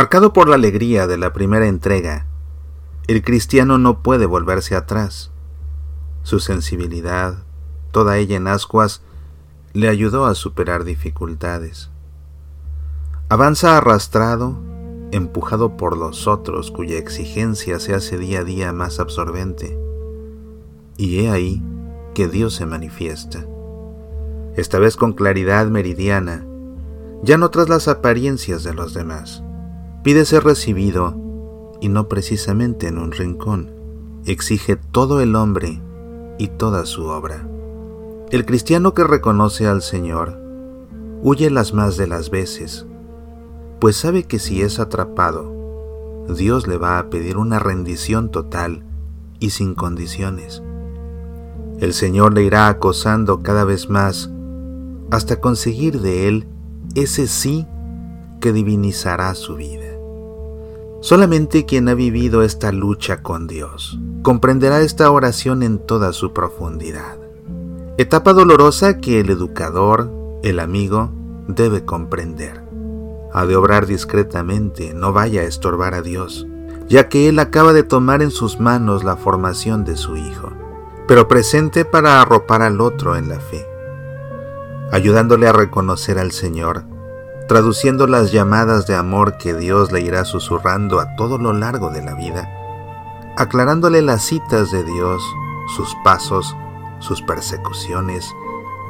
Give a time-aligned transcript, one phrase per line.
[0.00, 2.24] Marcado por la alegría de la primera entrega,
[3.06, 5.30] el cristiano no puede volverse atrás.
[6.22, 7.44] Su sensibilidad,
[7.90, 9.02] toda ella en ascuas,
[9.74, 11.90] le ayudó a superar dificultades.
[13.28, 14.58] Avanza arrastrado,
[15.12, 19.78] empujado por los otros cuya exigencia se hace día a día más absorbente.
[20.96, 21.62] Y he ahí
[22.14, 23.44] que Dios se manifiesta,
[24.56, 26.46] esta vez con claridad meridiana,
[27.22, 29.44] ya no tras las apariencias de los demás.
[30.02, 31.14] Pide ser recibido
[31.82, 33.70] y no precisamente en un rincón.
[34.24, 35.82] Exige todo el hombre
[36.38, 37.46] y toda su obra.
[38.30, 40.38] El cristiano que reconoce al Señor
[41.22, 42.86] huye las más de las veces,
[43.78, 45.52] pues sabe que si es atrapado,
[46.34, 48.84] Dios le va a pedir una rendición total
[49.38, 50.62] y sin condiciones.
[51.78, 54.30] El Señor le irá acosando cada vez más
[55.10, 56.46] hasta conseguir de él
[56.94, 57.66] ese sí
[58.40, 59.89] que divinizará su vida.
[61.00, 67.18] Solamente quien ha vivido esta lucha con Dios comprenderá esta oración en toda su profundidad.
[67.96, 70.12] Etapa dolorosa que el educador,
[70.42, 71.10] el amigo,
[71.48, 72.62] debe comprender.
[73.32, 76.46] Ha de obrar discretamente, no vaya a estorbar a Dios,
[76.86, 80.52] ya que Él acaba de tomar en sus manos la formación de su Hijo,
[81.08, 83.66] pero presente para arropar al otro en la fe,
[84.92, 86.84] ayudándole a reconocer al Señor
[87.50, 92.00] traduciendo las llamadas de amor que Dios le irá susurrando a todo lo largo de
[92.00, 92.48] la vida,
[93.36, 95.20] aclarándole las citas de Dios,
[95.74, 96.56] sus pasos,
[97.00, 98.32] sus persecuciones,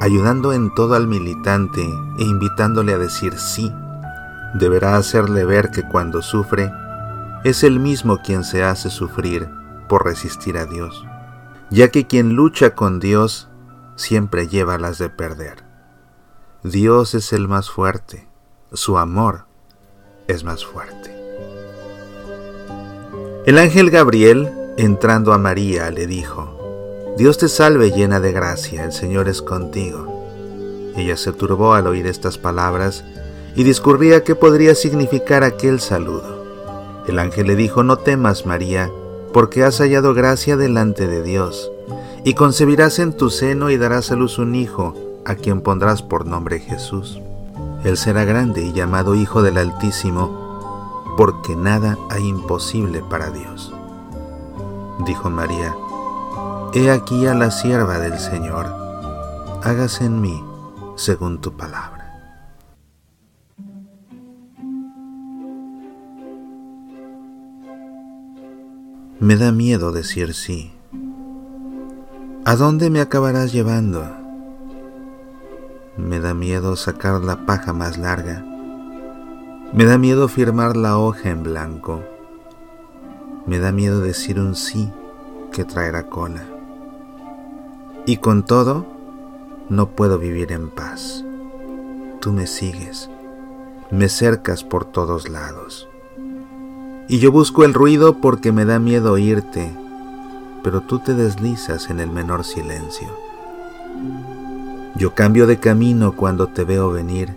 [0.02, 1.80] ayudando en todo al militante
[2.18, 3.72] e invitándole a decir sí.
[4.52, 6.70] Deberá hacerle ver que cuando sufre,
[7.44, 9.48] es él mismo quien se hace sufrir
[9.88, 11.06] por resistir a Dios,
[11.70, 13.48] ya que quien lucha con Dios
[13.96, 15.64] siempre lleva las de perder.
[16.62, 18.28] Dios es el más fuerte,
[18.72, 19.44] su amor
[20.28, 21.10] es más fuerte.
[23.46, 28.92] El ángel Gabriel, entrando a María, le dijo, Dios te salve llena de gracia, el
[28.92, 30.92] Señor es contigo.
[30.96, 33.04] Ella se turbó al oír estas palabras
[33.56, 36.44] y discurría qué podría significar aquel saludo.
[37.08, 38.90] El ángel le dijo, no temas María,
[39.32, 41.72] porque has hallado gracia delante de Dios,
[42.24, 44.94] y concebirás en tu seno y darás a luz un hijo,
[45.24, 47.20] a quien pondrás por nombre Jesús.
[47.84, 53.72] Él será grande y llamado Hijo del Altísimo, porque nada hay imposible para Dios.
[55.06, 55.74] Dijo María,
[56.72, 58.66] He aquí a la sierva del Señor,
[59.62, 60.44] hágase en mí
[60.96, 62.00] según tu palabra.
[69.18, 70.72] Me da miedo decir sí.
[72.44, 74.19] ¿A dónde me acabarás llevando?
[76.00, 78.42] Me da miedo sacar la paja más larga.
[79.72, 82.02] Me da miedo firmar la hoja en blanco.
[83.46, 84.90] Me da miedo decir un sí
[85.52, 86.42] que traerá cola.
[88.06, 88.86] Y con todo,
[89.68, 91.22] no puedo vivir en paz.
[92.20, 93.10] Tú me sigues,
[93.90, 95.86] me cercas por todos lados.
[97.08, 99.70] Y yo busco el ruido porque me da miedo oírte,
[100.64, 103.29] pero tú te deslizas en el menor silencio.
[105.00, 107.34] Yo cambio de camino cuando te veo venir,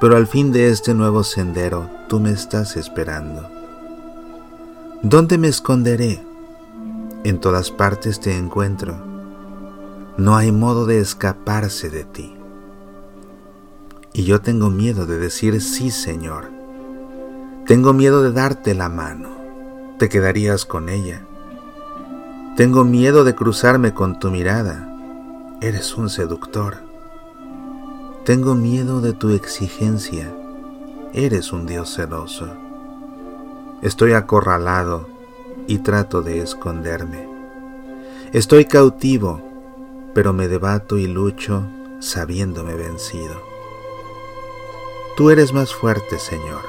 [0.00, 3.46] pero al fin de este nuevo sendero tú me estás esperando.
[5.02, 6.24] ¿Dónde me esconderé?
[7.22, 8.96] En todas partes te encuentro.
[10.16, 12.34] No hay modo de escaparse de ti.
[14.14, 16.50] Y yo tengo miedo de decir sí, Señor.
[17.66, 19.28] Tengo miedo de darte la mano.
[19.98, 21.26] Te quedarías con ella.
[22.56, 24.93] Tengo miedo de cruzarme con tu mirada
[25.64, 26.76] Eres un seductor.
[28.26, 30.30] Tengo miedo de tu exigencia.
[31.14, 32.48] Eres un Dios celoso.
[33.80, 35.08] Estoy acorralado
[35.66, 37.26] y trato de esconderme.
[38.34, 39.40] Estoy cautivo,
[40.12, 41.66] pero me debato y lucho
[41.98, 43.40] sabiéndome vencido.
[45.16, 46.60] Tú eres más fuerte, Señor.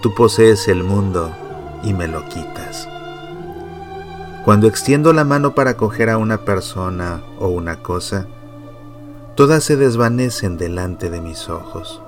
[0.00, 1.34] Tú posees el mundo
[1.82, 2.88] y me lo quitas.
[4.46, 8.28] Cuando extiendo la mano para coger a una persona o una cosa,
[9.34, 12.00] todas se desvanecen delante de mis ojos.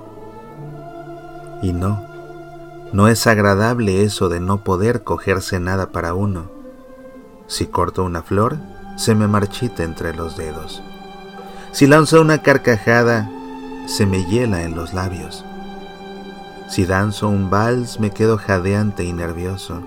[1.61, 2.01] Y no,
[2.93, 6.49] no es agradable eso de no poder cogerse nada para uno.
[7.47, 8.55] Si corto una flor,
[8.95, 10.81] se me marchita entre los dedos.
[11.73, 13.29] Si lanzo una carcajada,
[13.85, 15.43] se me hiela en los labios.
[16.69, 19.83] Si danzo un vals, me quedo jadeante y nervioso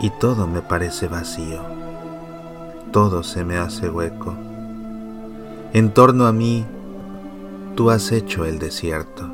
[0.00, 1.60] y todo me parece vacío,
[2.92, 4.34] todo se me hace hueco.
[5.72, 6.64] En torno a mí,
[7.74, 9.28] tú has hecho el desierto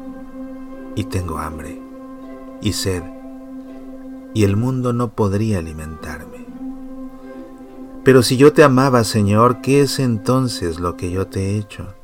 [0.94, 1.81] y tengo hambre
[2.61, 3.03] y sed,
[4.35, 6.47] y el mundo no podría alimentarme.
[8.05, 11.94] Pero si yo te amaba, Señor, ¿qué es entonces lo que yo te he hecho?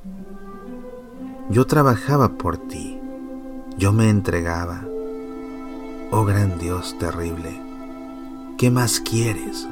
[1.50, 3.00] Yo trabajaba por ti,
[3.78, 4.84] yo me entregaba.
[6.10, 7.60] Oh gran Dios terrible,
[8.58, 9.68] ¿qué más quieres?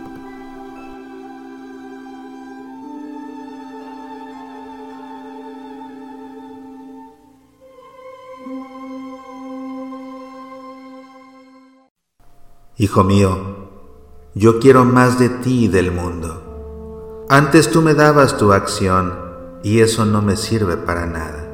[12.79, 13.39] Hijo mío,
[14.35, 17.25] yo quiero más de ti y del mundo.
[17.29, 19.15] Antes tú me dabas tu acción
[19.65, 21.49] y eso no me sirve para nada.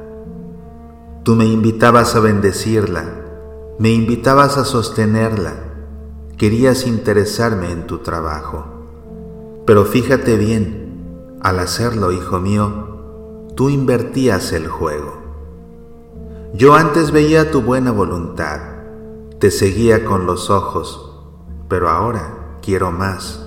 [1.23, 3.05] Tú me invitabas a bendecirla,
[3.79, 5.71] me invitabas a sostenerla,
[6.42, 8.64] querías interesarme en tu trabajo.
[9.64, 15.22] Pero fíjate bien, al hacerlo, hijo mío, tú invertías el juego.
[16.52, 18.58] Yo antes veía tu buena voluntad,
[19.38, 21.16] te seguía con los ojos,
[21.68, 23.46] pero ahora quiero más.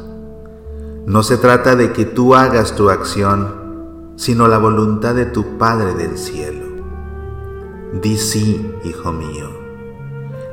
[1.05, 5.95] No se trata de que tú hagas tu acción, sino la voluntad de tu Padre
[5.95, 6.65] del cielo.
[8.01, 9.64] Di sí, hijo mío.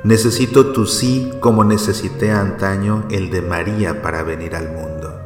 [0.04, 5.20] Necesito tu sí como necesité antaño el de María para venir al mundo.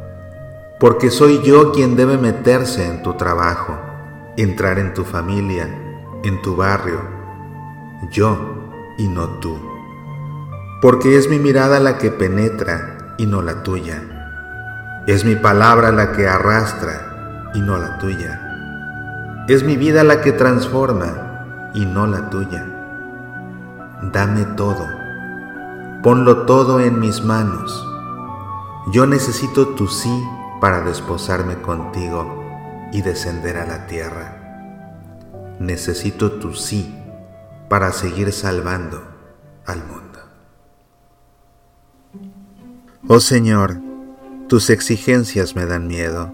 [0.79, 3.79] Porque soy yo quien debe meterse en tu trabajo,
[4.37, 5.69] entrar en tu familia,
[6.23, 7.01] en tu barrio.
[8.11, 8.69] Yo
[8.99, 9.57] y no tú
[10.81, 14.03] porque es mi mirada la que penetra y no la tuya.
[15.07, 19.45] Es mi palabra la que arrastra y no la tuya.
[19.49, 22.86] Es mi vida la que transforma y no la tuya.
[24.03, 24.87] Dame todo.
[26.03, 27.85] Ponlo todo en mis manos.
[28.93, 30.23] Yo necesito tu sí
[30.61, 32.45] para desposarme contigo
[32.93, 35.57] y descender a la tierra.
[35.59, 36.95] Necesito tu sí
[37.69, 39.03] para seguir salvando
[39.65, 40.21] al mundo.
[43.09, 43.79] Oh Señor,
[44.49, 46.33] tus exigencias me dan miedo,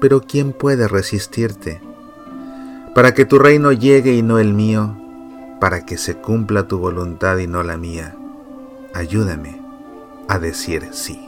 [0.00, 1.80] pero ¿quién puede resistirte?
[2.94, 4.96] Para que tu reino llegue y no el mío,
[5.60, 8.14] para que se cumpla tu voluntad y no la mía,
[8.94, 9.60] ayúdame
[10.28, 11.24] a decir sí.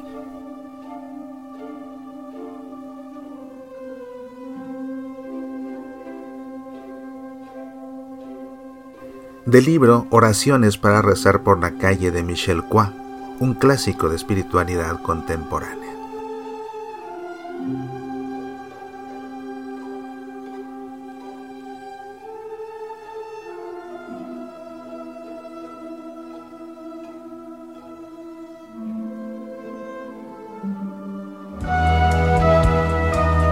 [9.46, 12.90] Del libro Oraciones para rezar por la calle de Michel Coix
[13.40, 15.79] un clásico de espiritualidad contemporánea.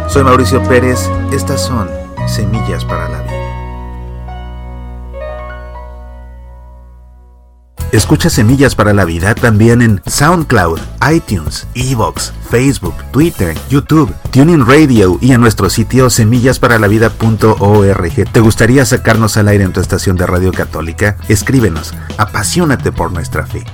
[0.08, 1.86] Soy Mauricio Pérez, estas son
[2.26, 3.34] Semillas para la Vida.
[7.92, 10.80] Escucha Semillas para la Vida también en SoundCloud,
[11.12, 18.32] iTunes, Evox, Facebook, Twitter, YouTube, Tuning Radio y en nuestro sitio semillasparalavida.org.
[18.32, 21.18] ¿Te gustaría sacarnos al aire en tu estación de radio católica?
[21.28, 21.92] Escríbenos.
[22.16, 23.66] Apasionate por nuestra fe.